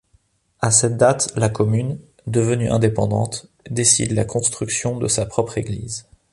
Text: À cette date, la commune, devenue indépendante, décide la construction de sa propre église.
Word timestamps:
À 0.61 0.71
cette 0.71 0.97
date, 0.97 1.31
la 1.35 1.47
commune, 1.49 1.99
devenue 2.25 2.71
indépendante, 2.71 3.45
décide 3.69 4.13
la 4.13 4.25
construction 4.25 4.97
de 4.97 5.07
sa 5.07 5.27
propre 5.27 5.59
église. 5.59 6.07